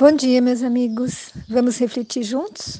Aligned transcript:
Bom 0.00 0.12
dia, 0.12 0.40
meus 0.40 0.62
amigos. 0.62 1.28
Vamos 1.46 1.76
refletir 1.76 2.22
juntos? 2.22 2.78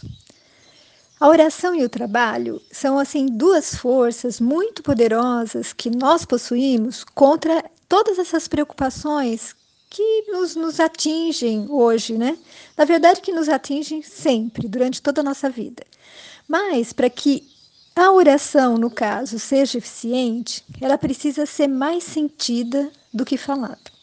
A 1.21 1.29
oração 1.29 1.75
e 1.75 1.85
o 1.85 1.89
trabalho 1.91 2.63
são 2.73 2.99
assim 2.99 3.27
duas 3.27 3.75
forças 3.75 4.41
muito 4.41 4.83
poderosas 4.83 5.75
que 5.75 5.91
nós 5.91 6.25
possuímos 6.25 7.05
contra 7.05 7.63
todas 7.87 8.19
essas 8.19 8.49
preocupações 8.49 9.55
que 9.91 10.23
nos, 10.29 10.57
nos 10.57 10.81
atingem 10.81 11.67
hoje, 11.69 12.17
né? 12.17 12.39
Na 12.75 12.87
verdade, 12.87 13.21
que 13.21 13.35
nos 13.35 13.51
atingem 13.51 14.01
sempre, 14.01 14.67
durante 14.67 15.03
toda 15.03 15.21
a 15.21 15.25
nossa 15.25 15.51
vida. 15.51 15.85
Mas 16.49 16.91
para 16.91 17.11
que 17.11 17.47
a 17.95 18.11
oração, 18.13 18.79
no 18.79 18.91
caso, 18.91 19.39
seja 19.39 19.77
eficiente, 19.77 20.65
ela 20.81 20.97
precisa 20.97 21.45
ser 21.45 21.69
mais 21.69 22.03
sentida 22.03 22.91
do 23.13 23.27
que 23.27 23.37
falada. 23.37 24.00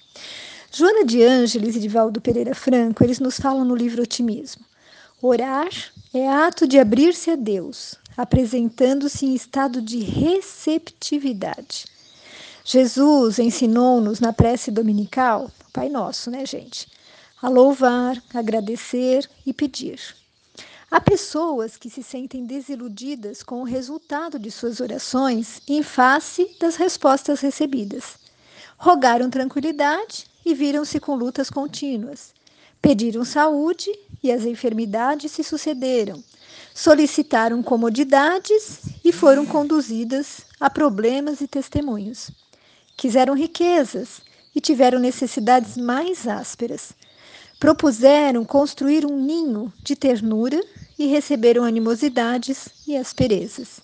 Joana 0.77 1.03
de 1.03 1.23
Ângeles 1.23 1.75
e 1.75 1.79
Divaldo 1.79 2.21
Pereira 2.21 2.53
Franco, 2.53 3.03
eles 3.03 3.19
nos 3.19 3.39
falam 3.39 3.65
no 3.65 3.73
livro 3.73 4.03
Otimismo. 4.03 4.63
Orar 5.19 5.69
é 6.13 6.29
ato 6.29 6.67
de 6.67 6.77
abrir-se 6.77 7.31
a 7.31 7.35
Deus, 7.35 7.95
apresentando-se 8.15 9.25
em 9.25 9.33
estado 9.33 9.81
de 9.81 9.97
receptividade. 9.97 11.85
Jesus 12.63 13.39
ensinou-nos 13.39 14.19
na 14.19 14.31
prece 14.31 14.69
dominical, 14.69 15.49
Pai 15.73 15.89
Nosso, 15.89 16.29
né, 16.29 16.45
gente? 16.45 16.87
A 17.41 17.49
louvar, 17.49 18.21
agradecer 18.31 19.27
e 19.47 19.53
pedir. 19.53 19.99
Há 20.91 21.01
pessoas 21.01 21.75
que 21.75 21.89
se 21.89 22.03
sentem 22.03 22.45
desiludidas 22.45 23.41
com 23.41 23.61
o 23.61 23.65
resultado 23.65 24.37
de 24.37 24.51
suas 24.51 24.79
orações 24.79 25.59
em 25.67 25.81
face 25.81 26.55
das 26.59 26.75
respostas 26.75 27.39
recebidas. 27.39 28.19
Rogaram 28.77 29.27
tranquilidade 29.27 30.27
e 30.47 30.53
viram-se 30.53 30.97
com 30.97 31.13
lutas 31.13 31.49
contínuas. 31.49 32.33
Pediram 32.81 33.25
saúde 33.25 33.91
e 34.23 34.31
as 34.31 34.45
enfermidades 34.45 35.33
se 35.33 35.43
sucederam. 35.43 36.23
Solicitaram 36.73 37.61
comodidades 37.61 38.79
e 39.03 39.11
foram 39.11 39.45
conduzidas 39.45 40.43
a 40.57 40.69
problemas 40.69 41.41
e 41.41 41.47
testemunhos. 41.47 42.31
Quiseram 42.95 43.33
riquezas 43.33 44.21
e 44.55 44.61
tiveram 44.61 44.99
necessidades 44.99 45.75
mais 45.75 46.25
ásperas. 46.25 46.93
Propuseram 47.59 48.45
construir 48.45 49.05
um 49.05 49.19
ninho 49.19 49.73
de 49.83 49.97
ternura 49.97 50.63
e 50.97 51.07
receberam 51.07 51.65
animosidades 51.65 52.69
e 52.87 52.95
asperezas. 52.95 53.81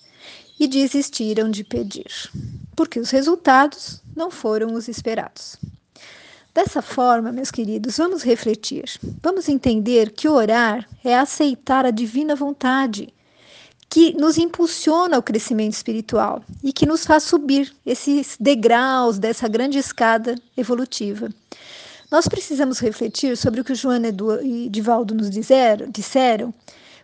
E 0.58 0.66
desistiram 0.66 1.50
de 1.50 1.62
pedir, 1.62 2.30
porque 2.74 3.00
os 3.00 3.10
resultados 3.10 4.00
não 4.16 4.30
foram 4.30 4.72
os 4.74 4.86
esperados. 4.86 5.58
Dessa 6.54 6.80
forma, 6.80 7.32
meus 7.32 7.50
queridos, 7.50 7.96
vamos 7.96 8.22
refletir. 8.22 8.84
Vamos 9.20 9.48
entender 9.48 10.12
que 10.12 10.28
orar 10.28 10.88
é 11.02 11.18
aceitar 11.18 11.84
a 11.84 11.90
divina 11.90 12.36
vontade 12.36 13.12
que 13.90 14.12
nos 14.16 14.38
impulsiona 14.38 15.16
ao 15.16 15.22
crescimento 15.22 15.72
espiritual 15.72 16.44
e 16.62 16.72
que 16.72 16.86
nos 16.86 17.04
faz 17.04 17.24
subir 17.24 17.74
esses 17.84 18.36
degraus 18.38 19.18
dessa 19.18 19.48
grande 19.48 19.78
escada 19.78 20.36
evolutiva. 20.56 21.28
Nós 22.08 22.28
precisamos 22.28 22.78
refletir 22.78 23.36
sobre 23.36 23.60
o 23.60 23.64
que 23.64 23.72
o 23.72 23.76
Joana 23.76 24.14
e 24.42 24.68
Divaldo 24.68 25.12
nos 25.12 25.30
disseram, 25.30 25.90
disseram, 25.90 26.54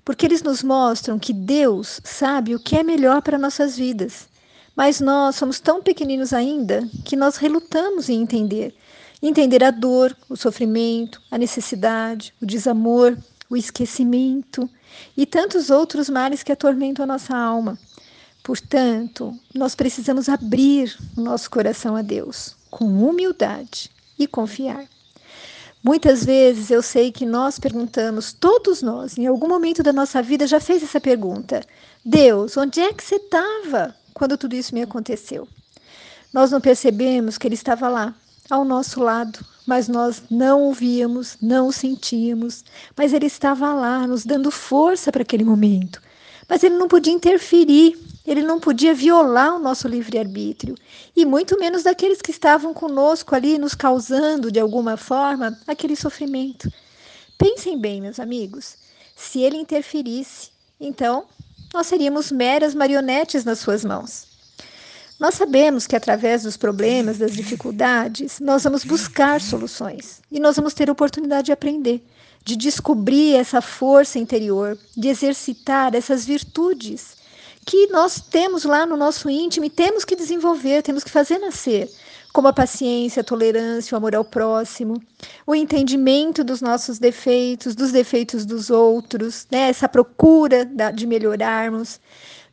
porque 0.04 0.26
eles 0.26 0.44
nos 0.44 0.62
mostram 0.62 1.18
que 1.18 1.32
Deus 1.32 2.00
sabe 2.04 2.54
o 2.54 2.60
que 2.60 2.76
é 2.76 2.84
melhor 2.84 3.20
para 3.20 3.36
nossas 3.36 3.76
vidas. 3.76 4.28
Mas 4.76 5.00
nós 5.00 5.34
somos 5.34 5.58
tão 5.58 5.82
pequeninos 5.82 6.32
ainda 6.32 6.88
que 7.04 7.16
nós 7.16 7.36
relutamos 7.36 8.08
em 8.08 8.22
entender 8.22 8.72
Entender 9.22 9.62
a 9.62 9.70
dor, 9.70 10.16
o 10.28 10.36
sofrimento, 10.36 11.20
a 11.30 11.36
necessidade, 11.36 12.34
o 12.40 12.46
desamor, 12.46 13.16
o 13.48 13.56
esquecimento 13.56 14.68
e 15.16 15.26
tantos 15.26 15.70
outros 15.70 16.08
males 16.08 16.42
que 16.42 16.52
atormentam 16.52 17.02
a 17.02 17.06
nossa 17.06 17.36
alma. 17.36 17.78
Portanto, 18.42 19.38
nós 19.54 19.74
precisamos 19.74 20.28
abrir 20.28 20.96
o 21.16 21.20
nosso 21.20 21.50
coração 21.50 21.96
a 21.96 22.02
Deus 22.02 22.56
com 22.70 22.86
humildade 22.86 23.90
e 24.18 24.26
confiar. 24.26 24.86
Muitas 25.82 26.24
vezes 26.24 26.70
eu 26.70 26.82
sei 26.82 27.10
que 27.10 27.24
nós 27.24 27.58
perguntamos, 27.58 28.32
todos 28.32 28.82
nós, 28.82 29.16
em 29.16 29.26
algum 29.26 29.48
momento 29.48 29.82
da 29.82 29.92
nossa 29.92 30.22
vida 30.22 30.46
já 30.46 30.60
fez 30.60 30.82
essa 30.82 31.00
pergunta: 31.00 31.62
Deus, 32.04 32.56
onde 32.56 32.80
é 32.80 32.92
que 32.92 33.02
você 33.02 33.16
estava 33.16 33.94
quando 34.12 34.36
tudo 34.36 34.54
isso 34.54 34.74
me 34.74 34.82
aconteceu? 34.82 35.48
Nós 36.32 36.50
não 36.50 36.60
percebemos 36.60 37.38
que 37.38 37.48
Ele 37.48 37.54
estava 37.54 37.88
lá, 37.88 38.14
ao 38.50 38.64
nosso 38.64 39.00
lado, 39.00 39.38
mas 39.66 39.88
nós 39.88 40.22
não 40.30 40.68
o 40.68 40.72
víamos, 40.72 41.36
não 41.40 41.68
o 41.68 41.72
sentíamos, 41.72 42.64
mas 42.96 43.12
ele 43.12 43.26
estava 43.26 43.72
lá, 43.72 44.06
nos 44.06 44.24
dando 44.24 44.50
força 44.50 45.12
para 45.12 45.22
aquele 45.22 45.44
momento. 45.44 46.02
Mas 46.48 46.64
ele 46.64 46.76
não 46.76 46.88
podia 46.88 47.12
interferir, 47.12 47.96
ele 48.26 48.42
não 48.42 48.58
podia 48.58 48.92
violar 48.92 49.54
o 49.54 49.60
nosso 49.60 49.86
livre-arbítrio, 49.86 50.74
e 51.14 51.24
muito 51.24 51.58
menos 51.58 51.84
daqueles 51.84 52.20
que 52.20 52.32
estavam 52.32 52.74
conosco 52.74 53.34
ali, 53.34 53.58
nos 53.58 53.74
causando, 53.74 54.50
de 54.50 54.58
alguma 54.58 54.96
forma, 54.96 55.56
aquele 55.66 55.94
sofrimento. 55.94 56.70
Pensem 57.38 57.78
bem, 57.78 58.00
meus 58.00 58.18
amigos, 58.18 58.76
se 59.16 59.40
ele 59.40 59.56
interferisse, 59.56 60.50
então 60.80 61.24
nós 61.72 61.86
seríamos 61.86 62.32
meras 62.32 62.74
marionetes 62.74 63.44
nas 63.44 63.60
suas 63.60 63.84
mãos. 63.84 64.29
Nós 65.20 65.34
sabemos 65.34 65.86
que 65.86 65.94
através 65.94 66.44
dos 66.44 66.56
problemas, 66.56 67.18
das 67.18 67.32
dificuldades, 67.32 68.40
nós 68.40 68.64
vamos 68.64 68.84
buscar 68.84 69.38
soluções 69.38 70.22
e 70.32 70.40
nós 70.40 70.56
vamos 70.56 70.72
ter 70.72 70.88
a 70.88 70.92
oportunidade 70.92 71.46
de 71.46 71.52
aprender, 71.52 72.02
de 72.42 72.56
descobrir 72.56 73.34
essa 73.34 73.60
força 73.60 74.18
interior, 74.18 74.78
de 74.96 75.08
exercitar 75.08 75.94
essas 75.94 76.24
virtudes 76.24 77.18
que 77.66 77.88
nós 77.88 78.18
temos 78.18 78.64
lá 78.64 78.86
no 78.86 78.96
nosso 78.96 79.28
íntimo 79.28 79.66
e 79.66 79.70
temos 79.70 80.06
que 80.06 80.16
desenvolver, 80.16 80.82
temos 80.82 81.04
que 81.04 81.10
fazer 81.10 81.36
nascer, 81.36 81.90
como 82.32 82.48
a 82.48 82.52
paciência, 82.54 83.20
a 83.20 83.24
tolerância, 83.24 83.94
o 83.94 83.98
amor 83.98 84.14
ao 84.14 84.24
próximo, 84.24 85.02
o 85.46 85.54
entendimento 85.54 86.42
dos 86.42 86.62
nossos 86.62 86.98
defeitos, 86.98 87.74
dos 87.74 87.92
defeitos 87.92 88.46
dos 88.46 88.70
outros, 88.70 89.46
né? 89.50 89.68
essa 89.68 89.86
procura 89.86 90.64
de 90.94 91.06
melhorarmos 91.06 92.00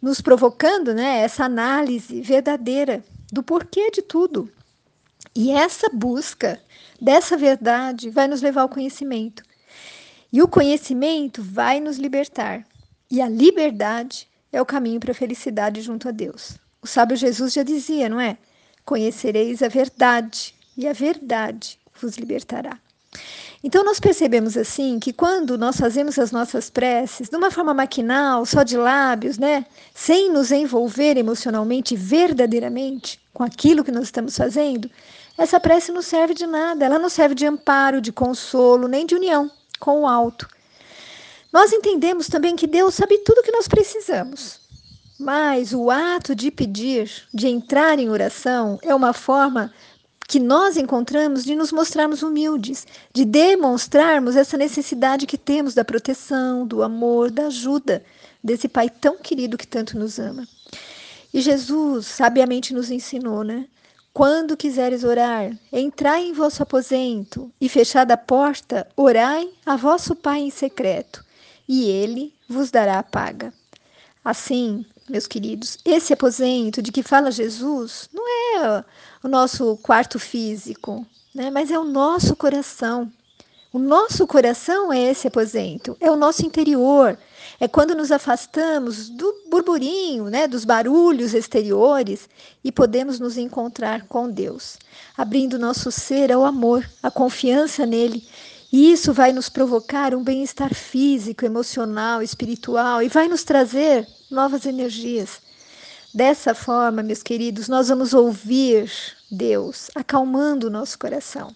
nos 0.02 0.22
provocando 0.22 0.94
né, 0.94 1.20
essa 1.20 1.46
análise 1.46 2.22
verdadeira 2.22 3.04
do 3.32 3.44
porquê 3.44 3.92
de 3.92 4.02
tudo. 4.02 4.52
E 5.36 5.52
essa 5.52 5.90
busca 5.90 6.60
dessa 7.00 7.38
verdade 7.38 8.10
vai 8.10 8.28
nos 8.28 8.42
levar 8.42 8.62
ao 8.62 8.70
conhecimento. 8.70 9.44
E 10.32 10.42
o 10.42 10.48
conhecimento 10.48 11.42
vai 11.42 11.80
nos 11.80 11.98
libertar. 11.98 12.66
E 13.10 13.22
a 13.22 13.30
liberdade 13.30 14.28
é 14.52 14.62
o 14.62 14.66
caminho 14.66 15.00
para 15.00 15.12
a 15.12 15.16
felicidade 15.16 15.82
junto 15.82 16.08
a 16.10 16.12
Deus. 16.12 16.58
O 16.82 16.88
sábio 16.88 17.16
Jesus 17.16 17.54
já 17.54 17.64
dizia, 17.64 18.10
não 18.10 18.20
é? 18.20 18.38
Conhecereis 18.84 19.62
a 19.62 19.68
verdade, 19.68 20.54
e 20.76 20.88
a 20.88 20.94
verdade 20.94 21.80
vos 22.00 22.18
libertará. 22.18 22.80
Então, 23.64 23.84
nós 23.84 24.00
percebemos 24.00 24.56
assim 24.56 25.00
que 25.00 25.12
quando 25.12 25.58
nós 25.58 25.78
fazemos 25.78 26.18
as 26.20 26.32
nossas 26.32 26.70
preces 26.70 27.28
de 27.28 27.36
uma 27.36 27.50
forma 27.50 27.74
maquinal, 27.74 28.46
só 28.46 28.64
de 28.64 28.78
lábios, 28.78 29.38
né, 29.38 29.66
sem 29.94 30.32
nos 30.32 30.52
envolver 30.52 31.18
emocionalmente, 31.18 31.96
verdadeiramente, 31.96 33.20
com 33.34 33.44
aquilo 33.44 33.84
que 33.84 33.92
nós 33.92 34.04
estamos 34.04 34.38
fazendo, 34.38 34.90
essa 35.38 35.60
prece 35.60 35.92
não 35.92 36.02
serve 36.02 36.34
de 36.34 36.46
nada, 36.48 36.86
ela 36.86 37.00
não 37.00 37.10
serve 37.10 37.36
de 37.36 37.46
amparo, 37.46 38.02
de 38.02 38.12
consolo, 38.12 38.88
nem 38.88 39.06
de 39.06 39.16
união 39.16 39.52
com 39.80 40.02
o 40.02 40.08
alto. 40.08 40.48
Nós 41.52 41.72
entendemos 41.72 42.28
também 42.28 42.56
que 42.56 42.68
Deus 42.68 42.96
sabe 42.96 43.18
tudo 43.20 43.40
o 43.40 43.44
que 43.44 43.52
nós 43.52 43.68
precisamos. 43.68 44.60
Mas 45.20 45.74
o 45.74 45.90
ato 45.90 46.36
de 46.36 46.52
pedir, 46.52 47.10
de 47.34 47.48
entrar 47.48 47.98
em 47.98 48.10
oração, 48.10 48.78
é 48.84 48.94
uma 48.94 49.14
forma 49.14 49.74
que 50.28 50.40
nós 50.42 50.76
encontramos 50.76 51.46
de 51.46 51.56
nos 51.56 51.72
mostrarmos 51.72 52.22
humildes, 52.22 52.86
de 53.14 53.24
demonstrarmos 53.24 54.36
essa 54.36 54.58
necessidade 54.58 55.26
que 55.26 55.38
temos 55.38 55.74
da 55.74 55.86
proteção, 55.86 56.68
do 56.68 56.84
amor, 56.84 57.32
da 57.32 57.48
ajuda 57.48 58.04
desse 58.44 58.68
Pai 58.68 58.90
tão 58.90 59.18
querido 59.18 59.58
que 59.58 59.66
tanto 59.66 59.98
nos 59.98 60.20
ama. 60.20 60.46
E 61.34 61.40
Jesus 61.40 62.08
sabiamente 62.08 62.74
nos 62.74 62.92
ensinou, 62.92 63.44
né? 63.44 63.68
Quando 64.14 64.58
quiseres 64.58 65.04
orar, 65.04 65.56
entrai 65.72 66.26
em 66.26 66.34
vosso 66.34 66.62
aposento 66.64 67.52
e 67.62 67.70
fechada 67.70 68.16
a 68.16 68.18
porta, 68.18 68.88
orai 68.98 69.48
a 69.66 69.76
vosso 69.76 70.16
Pai 70.16 70.40
em 70.40 70.50
secreto, 70.50 71.24
e 71.68 71.90
ele 71.90 72.34
vos 72.50 72.72
dará 72.72 73.00
a 73.00 73.04
paga. 73.04 73.54
Assim, 74.26 74.86
meus 75.08 75.28
queridos, 75.28 75.78
esse 75.86 76.12
aposento 76.12 76.82
de 76.82 76.92
que 76.92 77.04
fala 77.04 77.32
Jesus 77.32 78.10
não 78.12 78.24
é 78.28 78.47
o 79.24 79.28
nosso 79.28 79.78
quarto 79.78 80.20
físico, 80.20 81.06
né? 81.34 81.50
mas 81.50 81.72
é 81.72 81.78
o 81.78 81.84
nosso 81.84 82.36
coração. 82.36 83.12
O 83.74 83.80
nosso 83.80 84.26
coração 84.26 84.92
é 84.94 85.12
esse 85.12 85.28
aposento, 85.28 85.98
é 86.00 86.10
o 86.10 86.16
nosso 86.16 86.46
interior. 86.46 87.18
É 87.60 87.68
quando 87.68 87.94
nos 87.94 88.12
afastamos 88.12 89.10
do 89.10 89.32
burburinho, 89.50 90.26
né, 90.30 90.48
dos 90.48 90.64
barulhos 90.64 91.34
exteriores 91.34 92.30
e 92.64 92.72
podemos 92.72 93.20
nos 93.20 93.38
encontrar 93.38 94.08
com 94.08 94.30
Deus, 94.30 94.78
abrindo 95.18 95.60
nosso 95.60 95.92
ser 95.92 96.32
ao 96.32 96.46
amor, 96.46 96.88
à 97.04 97.12
confiança 97.12 97.86
nele 97.86 98.28
E 98.72 98.92
isso 98.92 99.12
vai 99.12 99.34
nos 99.34 99.50
provocar 99.50 100.16
um 100.16 100.24
bem-estar 100.24 100.74
físico, 100.74 101.46
emocional, 101.46 102.22
espiritual 102.22 103.02
e 103.04 103.10
vai 103.10 103.28
nos 103.28 103.44
trazer 103.44 104.08
novas 104.32 104.66
energias. 104.66 105.42
Dessa 106.14 106.56
forma, 106.56 107.04
meus 107.04 107.22
queridos, 107.22 107.68
nós 107.68 107.90
vamos 107.90 108.14
ouvir 108.14 108.92
Deus 109.30 109.92
acalmando 109.94 110.68
o 110.68 110.70
nosso 110.70 110.98
coração. 110.98 111.56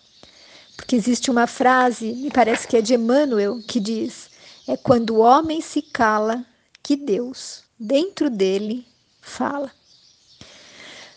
Porque 0.75 0.95
existe 0.95 1.31
uma 1.31 1.48
frase, 1.48 2.12
me 2.13 2.30
parece 2.30 2.68
que 2.68 2.75
é 2.75 2.81
de 2.81 2.94
Emmanuel, 2.94 3.62
que 3.68 3.80
diz: 3.80 4.30
é 4.68 4.75
quando 4.75 5.15
o 5.15 5.19
homem 5.19 5.62
se 5.62 5.81
cala 5.81 6.45
que 6.83 6.95
Deus, 6.95 7.63
dentro 7.80 8.30
dele, 8.30 8.86
fala. 9.21 9.71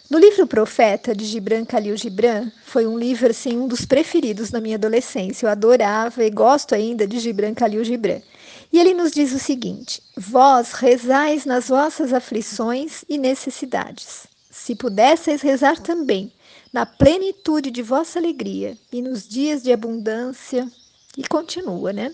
No 0.08 0.18
livro 0.18 0.46
Profeta, 0.46 1.14
de 1.14 1.24
Gibran 1.24 1.64
Khalil 1.64 1.96
Gibran, 1.96 2.52
foi 2.66 2.86
um 2.86 2.98
livro, 2.98 3.30
assim, 3.30 3.56
um 3.56 3.66
dos 3.66 3.84
preferidos 3.86 4.50
na 4.50 4.60
minha 4.60 4.76
adolescência. 4.76 5.46
Eu 5.46 5.50
adorava 5.50 6.22
e 6.22 6.30
gosto 6.30 6.74
ainda 6.74 7.06
de 7.06 7.18
Gibran 7.18 7.54
Khalil 7.54 7.82
Gibran. 7.82 8.20
E 8.74 8.78
ele 8.80 8.92
nos 8.92 9.12
diz 9.12 9.32
o 9.32 9.38
seguinte: 9.38 10.02
Vós 10.16 10.72
rezais 10.72 11.44
nas 11.44 11.68
vossas 11.68 12.12
aflições 12.12 13.04
e 13.08 13.16
necessidades. 13.16 14.26
Se 14.50 14.74
pudesseis 14.74 15.42
rezar 15.42 15.78
também 15.78 16.32
na 16.72 16.84
plenitude 16.84 17.70
de 17.70 17.82
vossa 17.82 18.18
alegria 18.18 18.76
e 18.90 19.00
nos 19.00 19.28
dias 19.28 19.62
de 19.62 19.72
abundância, 19.72 20.68
e 21.16 21.22
continua, 21.22 21.92
né? 21.92 22.12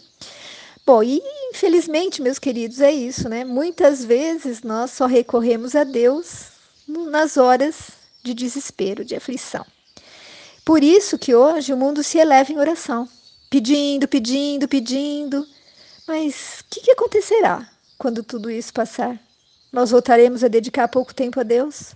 Bom, 0.84 1.02
e 1.02 1.22
infelizmente, 1.50 2.20
meus 2.20 2.38
queridos, 2.38 2.82
é 2.82 2.92
isso, 2.92 3.26
né? 3.26 3.42
Muitas 3.42 4.04
vezes 4.04 4.62
nós 4.62 4.90
só 4.90 5.06
recorremos 5.06 5.74
a 5.74 5.82
Deus 5.82 6.48
nas 6.86 7.38
horas 7.38 7.88
de 8.22 8.34
desespero, 8.34 9.02
de 9.02 9.16
aflição. 9.16 9.64
Por 10.62 10.84
isso 10.84 11.18
que 11.18 11.34
hoje 11.34 11.72
o 11.72 11.76
mundo 11.78 12.02
se 12.02 12.18
eleva 12.18 12.52
em 12.52 12.58
oração, 12.58 13.08
pedindo, 13.48 14.06
pedindo, 14.06 14.68
pedindo. 14.68 15.46
Mas 16.10 16.58
o 16.58 16.64
que, 16.68 16.80
que 16.80 16.90
acontecerá 16.90 17.64
quando 17.96 18.24
tudo 18.24 18.50
isso 18.50 18.72
passar? 18.72 19.16
Nós 19.72 19.92
voltaremos 19.92 20.42
a 20.42 20.48
dedicar 20.48 20.88
pouco 20.88 21.14
tempo 21.14 21.38
a 21.38 21.44
Deus? 21.44 21.94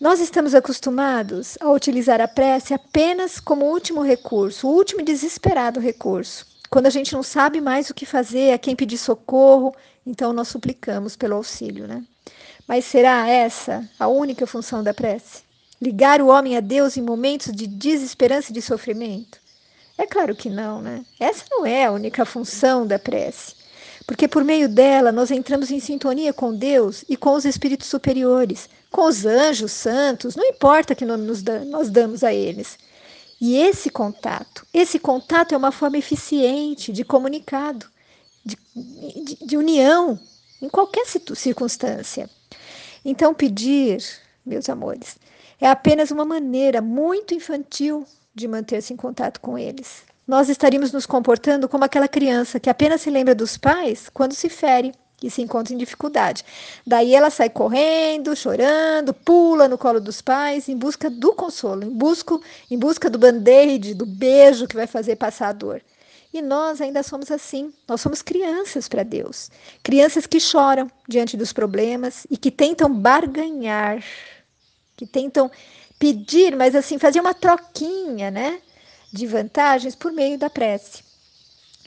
Nós 0.00 0.20
estamos 0.20 0.54
acostumados 0.54 1.58
a 1.60 1.68
utilizar 1.72 2.20
a 2.20 2.28
prece 2.28 2.72
apenas 2.72 3.40
como 3.40 3.64
último 3.64 4.02
recurso, 4.02 4.68
o 4.68 4.70
último 4.72 5.00
e 5.00 5.04
desesperado 5.04 5.80
recurso. 5.80 6.46
Quando 6.70 6.86
a 6.86 6.90
gente 6.90 7.12
não 7.12 7.24
sabe 7.24 7.60
mais 7.60 7.90
o 7.90 7.94
que 7.94 8.06
fazer, 8.06 8.52
a 8.52 8.58
quem 8.58 8.76
pedir 8.76 8.98
socorro, 8.98 9.74
então 10.06 10.32
nós 10.32 10.46
suplicamos 10.46 11.16
pelo 11.16 11.34
auxílio, 11.34 11.88
né? 11.88 12.04
Mas 12.68 12.84
será 12.84 13.28
essa 13.28 13.84
a 13.98 14.06
única 14.06 14.46
função 14.46 14.80
da 14.80 14.94
prece? 14.94 15.42
Ligar 15.82 16.22
o 16.22 16.28
homem 16.28 16.56
a 16.56 16.60
Deus 16.60 16.96
em 16.96 17.02
momentos 17.02 17.52
de 17.52 17.66
desesperança 17.66 18.52
e 18.52 18.54
de 18.54 18.62
sofrimento? 18.62 19.43
É 19.96 20.06
claro 20.06 20.34
que 20.34 20.50
não, 20.50 20.80
né? 20.82 21.04
Essa 21.20 21.44
não 21.50 21.64
é 21.64 21.84
a 21.84 21.92
única 21.92 22.24
função 22.24 22.86
da 22.86 22.98
prece. 22.98 23.54
Porque 24.06 24.28
por 24.28 24.44
meio 24.44 24.68
dela 24.68 25.10
nós 25.10 25.30
entramos 25.30 25.70
em 25.70 25.80
sintonia 25.80 26.32
com 26.32 26.54
Deus 26.54 27.04
e 27.08 27.16
com 27.16 27.34
os 27.34 27.44
espíritos 27.44 27.88
superiores, 27.88 28.68
com 28.90 29.06
os 29.06 29.24
anjos 29.24 29.72
santos, 29.72 30.36
não 30.36 30.44
importa 30.44 30.94
que 30.94 31.04
nome 31.04 31.26
nós 31.66 31.90
damos 31.90 32.22
a 32.22 32.32
eles. 32.32 32.78
E 33.40 33.56
esse 33.56 33.90
contato, 33.90 34.66
esse 34.72 34.98
contato 34.98 35.54
é 35.54 35.56
uma 35.56 35.72
forma 35.72 35.98
eficiente 35.98 36.92
de 36.92 37.04
comunicado, 37.04 37.86
de, 38.44 38.56
de, 38.74 39.46
de 39.46 39.56
união, 39.56 40.18
em 40.60 40.68
qualquer 40.68 41.06
circunstância. 41.34 42.28
Então, 43.04 43.34
pedir, 43.34 44.02
meus 44.44 44.68
amores, 44.68 45.16
é 45.60 45.68
apenas 45.68 46.10
uma 46.10 46.24
maneira 46.24 46.80
muito 46.80 47.34
infantil 47.34 48.06
de 48.34 48.48
manter-se 48.48 48.92
em 48.92 48.96
contato 48.96 49.40
com 49.40 49.56
eles. 49.56 50.02
Nós 50.26 50.48
estaríamos 50.48 50.90
nos 50.92 51.06
comportando 51.06 51.68
como 51.68 51.84
aquela 51.84 52.08
criança 52.08 52.58
que 52.58 52.70
apenas 52.70 53.02
se 53.02 53.10
lembra 53.10 53.34
dos 53.34 53.56
pais 53.56 54.08
quando 54.08 54.34
se 54.34 54.48
fere 54.48 54.92
e 55.22 55.30
se 55.30 55.42
encontra 55.42 55.74
em 55.74 55.78
dificuldade. 55.78 56.44
Daí 56.86 57.14
ela 57.14 57.30
sai 57.30 57.48
correndo, 57.48 58.34
chorando, 58.34 59.14
pula 59.14 59.68
no 59.68 59.78
colo 59.78 60.00
dos 60.00 60.20
pais 60.20 60.68
em 60.68 60.76
busca 60.76 61.08
do 61.08 61.34
consolo, 61.34 61.84
em 61.84 61.90
busca, 61.90 62.38
em 62.70 62.78
busca 62.78 63.08
do 63.08 63.18
band-aid, 63.18 63.94
do 63.94 64.06
beijo 64.06 64.66
que 64.66 64.76
vai 64.76 64.86
fazer 64.86 65.16
passar 65.16 65.48
a 65.48 65.52
dor. 65.52 65.82
E 66.32 66.42
nós 66.42 66.80
ainda 66.80 67.02
somos 67.02 67.30
assim. 67.30 67.72
Nós 67.86 68.00
somos 68.00 68.20
crianças 68.20 68.88
para 68.88 69.04
Deus. 69.04 69.50
Crianças 69.82 70.26
que 70.26 70.40
choram 70.40 70.90
diante 71.08 71.36
dos 71.36 71.52
problemas 71.52 72.26
e 72.28 72.36
que 72.36 72.50
tentam 72.50 72.92
barganhar, 72.92 74.02
que 74.96 75.06
tentam 75.06 75.50
pedir, 75.98 76.56
mas 76.56 76.74
assim, 76.74 76.98
fazer 76.98 77.20
uma 77.20 77.34
troquinha, 77.34 78.30
né? 78.30 78.60
De 79.12 79.26
vantagens 79.26 79.94
por 79.94 80.12
meio 80.12 80.38
da 80.38 80.50
prece. 80.50 81.04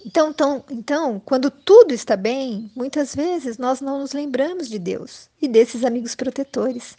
Então, 0.05 0.29
então, 0.29 0.63
então, 0.69 1.21
quando 1.25 1.51
tudo 1.51 1.93
está 1.93 2.15
bem, 2.15 2.71
muitas 2.75 3.13
vezes 3.13 3.57
nós 3.57 3.81
não 3.81 3.99
nos 3.99 4.13
lembramos 4.13 4.69
de 4.69 4.79
Deus 4.79 5.29
e 5.41 5.47
desses 5.47 5.83
amigos 5.83 6.15
protetores. 6.15 6.95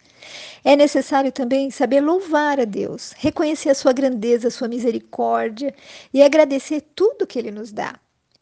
É 0.63 0.75
necessário 0.75 1.31
também 1.31 1.71
saber 1.71 2.01
louvar 2.01 2.59
a 2.59 2.65
Deus, 2.65 3.13
reconhecer 3.17 3.69
a 3.69 3.75
sua 3.75 3.93
grandeza, 3.93 4.49
a 4.49 4.51
sua 4.51 4.67
misericórdia 4.67 5.73
e 6.13 6.21
agradecer 6.21 6.81
tudo 6.93 7.25
que 7.25 7.39
ele 7.39 7.51
nos 7.51 7.71
dá. 7.71 7.99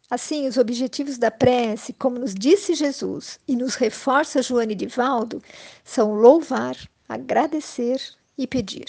Assim, 0.09 0.47
os 0.47 0.57
objetivos 0.57 1.17
da 1.17 1.29
prece, 1.29 1.93
como 1.93 2.17
nos 2.19 2.33
disse 2.33 2.73
Jesus 2.73 3.39
e 3.47 3.55
nos 3.55 3.75
reforça 3.75 4.41
Joane 4.41 4.73
Divaldo, 4.73 5.41
são 5.83 6.13
louvar, 6.13 6.75
agradecer 7.07 8.01
e 8.37 8.45
pedir. 8.45 8.85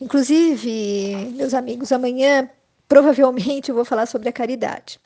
Inclusive, 0.00 1.32
meus 1.36 1.54
amigos, 1.54 1.92
amanhã 1.92 2.48
provavelmente 2.88 3.68
eu 3.68 3.74
vou 3.74 3.84
falar 3.84 4.06
sobre 4.06 4.28
a 4.28 4.32
caridade. 4.32 5.00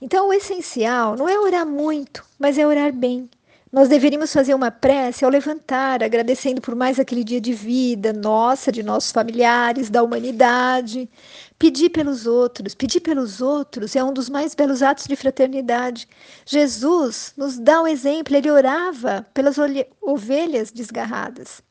Então, 0.00 0.28
o 0.28 0.32
essencial 0.32 1.16
não 1.16 1.28
é 1.28 1.38
orar 1.38 1.66
muito, 1.66 2.24
mas 2.38 2.56
é 2.56 2.66
orar 2.66 2.92
bem. 2.92 3.28
Nós 3.72 3.88
deveríamos 3.88 4.32
fazer 4.32 4.52
uma 4.52 4.70
prece 4.70 5.24
ao 5.24 5.30
levantar, 5.30 6.02
agradecendo 6.02 6.60
por 6.60 6.74
mais 6.74 6.98
aquele 6.98 7.22
dia 7.22 7.40
de 7.40 7.52
vida 7.52 8.12
nossa, 8.12 8.72
de 8.72 8.82
nossos 8.82 9.12
familiares, 9.12 9.88
da 9.88 10.02
humanidade. 10.02 11.08
Pedir 11.56 11.90
pelos 11.90 12.26
outros, 12.26 12.74
pedir 12.74 13.00
pelos 13.00 13.40
outros 13.40 13.94
é 13.94 14.02
um 14.02 14.12
dos 14.12 14.28
mais 14.28 14.56
belos 14.56 14.82
atos 14.82 15.06
de 15.06 15.14
fraternidade. 15.14 16.08
Jesus 16.44 17.32
nos 17.36 17.58
dá 17.58 17.80
o 17.80 17.84
um 17.84 17.86
exemplo, 17.86 18.34
ele 18.34 18.50
orava 18.50 19.24
pelas 19.32 19.56
ovelhas 20.00 20.72
desgarradas. 20.72 21.62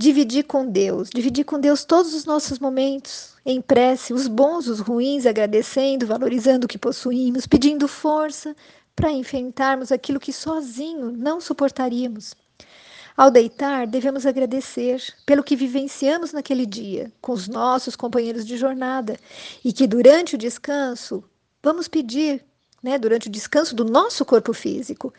Dividir 0.00 0.44
com 0.44 0.66
Deus, 0.66 1.10
dividir 1.10 1.44
com 1.44 1.60
Deus 1.60 1.84
todos 1.84 2.14
os 2.14 2.24
nossos 2.24 2.58
momentos 2.58 3.34
em 3.44 3.60
prece, 3.60 4.14
os 4.14 4.26
bons, 4.26 4.66
os 4.66 4.80
ruins, 4.80 5.26
agradecendo, 5.26 6.06
valorizando 6.06 6.64
o 6.64 6.68
que 6.68 6.78
possuímos, 6.78 7.46
pedindo 7.46 7.86
força, 7.86 8.56
para 8.96 9.12
enfrentarmos 9.12 9.92
aquilo 9.92 10.18
que 10.18 10.32
sozinho 10.32 11.12
não 11.12 11.38
suportaríamos. 11.38 12.34
Ao 13.14 13.30
deitar, 13.30 13.86
devemos 13.86 14.24
agradecer 14.24 15.02
pelo 15.26 15.44
que 15.44 15.54
vivenciamos 15.54 16.32
naquele 16.32 16.64
dia 16.64 17.12
com 17.20 17.32
os 17.32 17.46
nossos 17.46 17.94
companheiros 17.94 18.46
de 18.46 18.56
jornada 18.56 19.18
e 19.62 19.70
que 19.70 19.86
durante 19.86 20.34
o 20.34 20.38
descanso 20.38 21.22
vamos 21.62 21.88
pedir, 21.88 22.42
né, 22.82 22.98
durante 22.98 23.28
o 23.28 23.30
descanso 23.30 23.74
do 23.74 23.84
nosso 23.84 24.24
corpo 24.24 24.52
físico, 24.52 25.12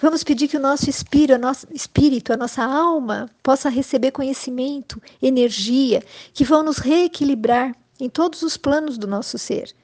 vamos 0.00 0.22
pedir 0.22 0.48
que 0.48 0.56
o 0.56 0.60
nosso 0.60 0.88
espírito, 0.88 1.40
espírito, 1.72 2.32
a 2.32 2.36
nossa 2.36 2.62
alma 2.62 3.28
possa 3.42 3.68
receber 3.68 4.12
conhecimento, 4.12 5.02
energia 5.20 6.02
que 6.32 6.44
vão 6.44 6.62
nos 6.62 6.78
reequilibrar 6.78 7.74
em 8.00 8.08
todos 8.08 8.42
os 8.42 8.56
planos 8.56 8.96
do 8.96 9.06
nosso 9.06 9.36
ser. 9.38 9.74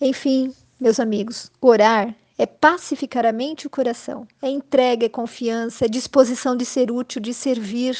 Enfim, 0.00 0.54
meus 0.80 1.00
amigos, 1.00 1.50
orar 1.60 2.14
é 2.38 2.46
pacificar 2.46 3.26
a 3.26 3.32
mente 3.32 3.62
e 3.62 3.66
o 3.66 3.70
coração, 3.70 4.26
é 4.40 4.48
entrega, 4.48 5.06
é 5.06 5.08
confiança, 5.08 5.84
é 5.84 5.88
disposição 5.88 6.56
de 6.56 6.64
ser 6.64 6.92
útil, 6.92 7.20
de 7.20 7.34
servir. 7.34 7.98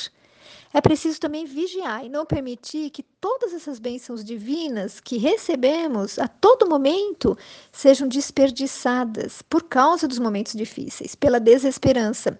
É 0.78 0.80
preciso 0.80 1.18
também 1.18 1.44
vigiar 1.44 2.04
e 2.04 2.08
não 2.08 2.24
permitir 2.24 2.90
que 2.90 3.02
todas 3.02 3.52
essas 3.52 3.80
bênçãos 3.80 4.22
divinas 4.22 5.00
que 5.00 5.18
recebemos 5.18 6.20
a 6.20 6.28
todo 6.28 6.68
momento 6.68 7.36
sejam 7.72 8.06
desperdiçadas 8.06 9.42
por 9.42 9.64
causa 9.64 10.06
dos 10.06 10.20
momentos 10.20 10.52
difíceis, 10.52 11.16
pela 11.16 11.40
desesperança, 11.40 12.38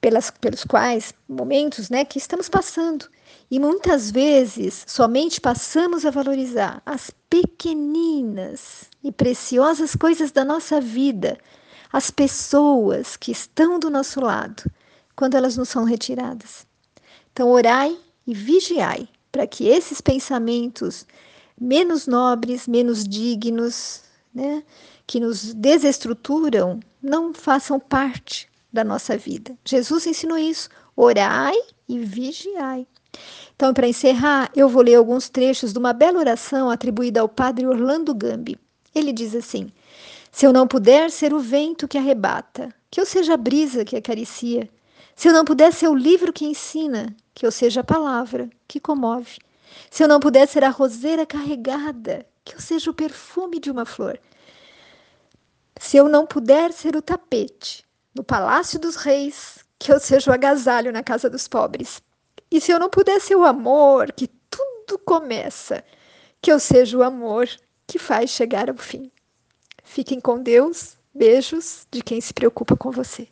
pelas, 0.00 0.32
pelos 0.32 0.64
quais 0.64 1.14
momentos 1.28 1.90
né, 1.90 2.04
que 2.04 2.18
estamos 2.18 2.48
passando. 2.48 3.08
E 3.48 3.60
muitas 3.60 4.10
vezes 4.10 4.84
somente 4.88 5.40
passamos 5.40 6.04
a 6.04 6.10
valorizar 6.10 6.82
as 6.84 7.12
pequeninas 7.30 8.90
e 9.00 9.12
preciosas 9.12 9.94
coisas 9.94 10.32
da 10.32 10.44
nossa 10.44 10.80
vida, 10.80 11.38
as 11.92 12.10
pessoas 12.10 13.16
que 13.16 13.30
estão 13.30 13.78
do 13.78 13.88
nosso 13.88 14.20
lado, 14.20 14.64
quando 15.14 15.36
elas 15.36 15.56
nos 15.56 15.68
são 15.68 15.84
retiradas. 15.84 16.68
Então, 17.32 17.50
orai 17.50 17.96
e 18.26 18.34
vigiai 18.34 19.08
para 19.30 19.46
que 19.46 19.66
esses 19.68 20.00
pensamentos 20.00 21.06
menos 21.60 22.06
nobres, 22.06 22.66
menos 22.66 23.04
dignos, 23.04 24.02
né, 24.34 24.62
que 25.06 25.20
nos 25.20 25.52
desestruturam, 25.54 26.80
não 27.02 27.32
façam 27.34 27.78
parte 27.78 28.48
da 28.72 28.84
nossa 28.84 29.16
vida. 29.16 29.56
Jesus 29.64 30.06
ensinou 30.06 30.38
isso. 30.38 30.68
Orai 30.96 31.56
e 31.88 31.98
vigiai. 31.98 32.86
Então, 33.54 33.74
para 33.74 33.88
encerrar, 33.88 34.50
eu 34.54 34.68
vou 34.68 34.82
ler 34.82 34.94
alguns 34.94 35.28
trechos 35.28 35.72
de 35.72 35.78
uma 35.78 35.92
bela 35.92 36.18
oração 36.18 36.70
atribuída 36.70 37.20
ao 37.20 37.28
padre 37.28 37.66
Orlando 37.66 38.14
Gambi. 38.14 38.58
Ele 38.94 39.12
diz 39.12 39.34
assim: 39.34 39.70
Se 40.30 40.46
eu 40.46 40.52
não 40.52 40.66
puder 40.66 41.10
ser 41.10 41.34
o 41.34 41.40
vento 41.40 41.88
que 41.88 41.98
arrebata, 41.98 42.72
que 42.90 43.00
eu 43.00 43.06
seja 43.06 43.34
a 43.34 43.36
brisa 43.36 43.84
que 43.84 43.96
acaricia. 43.96 44.68
Se 45.20 45.28
eu 45.28 45.34
não 45.34 45.44
puder 45.44 45.70
ser 45.70 45.86
o 45.86 45.94
livro 45.94 46.32
que 46.32 46.46
ensina, 46.46 47.14
que 47.34 47.44
eu 47.44 47.52
seja 47.52 47.82
a 47.82 47.84
palavra 47.84 48.48
que 48.66 48.80
comove. 48.80 49.36
Se 49.90 50.02
eu 50.02 50.08
não 50.08 50.18
puder 50.18 50.48
ser 50.48 50.64
a 50.64 50.70
roseira 50.70 51.26
carregada, 51.26 52.24
que 52.42 52.54
eu 52.54 52.58
seja 52.58 52.90
o 52.90 52.94
perfume 52.94 53.60
de 53.60 53.70
uma 53.70 53.84
flor. 53.84 54.18
Se 55.78 55.98
eu 55.98 56.08
não 56.08 56.24
puder 56.24 56.72
ser 56.72 56.96
o 56.96 57.02
tapete 57.02 57.84
no 58.14 58.24
palácio 58.24 58.78
dos 58.80 58.96
reis, 58.96 59.58
que 59.78 59.92
eu 59.92 60.00
seja 60.00 60.30
o 60.30 60.32
agasalho 60.32 60.90
na 60.90 61.02
casa 61.02 61.28
dos 61.28 61.46
pobres. 61.46 62.00
E 62.50 62.58
se 62.58 62.72
eu 62.72 62.78
não 62.78 62.88
puder 62.88 63.20
ser 63.20 63.36
o 63.36 63.44
amor 63.44 64.12
que 64.12 64.26
tudo 64.26 64.98
começa, 65.04 65.84
que 66.40 66.50
eu 66.50 66.58
seja 66.58 66.96
o 66.96 67.02
amor 67.02 67.46
que 67.86 67.98
faz 67.98 68.30
chegar 68.30 68.70
ao 68.70 68.76
fim. 68.78 69.12
Fiquem 69.84 70.18
com 70.18 70.42
Deus. 70.42 70.96
Beijos 71.14 71.86
de 71.90 72.00
quem 72.00 72.22
se 72.22 72.32
preocupa 72.32 72.74
com 72.74 72.90
você. 72.90 73.28